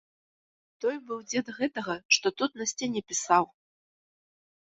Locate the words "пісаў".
3.13-3.45